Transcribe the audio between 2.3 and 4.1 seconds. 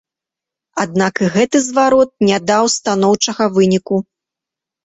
не даў станоўчага выніку.